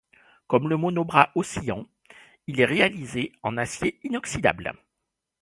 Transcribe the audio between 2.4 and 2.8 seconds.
il est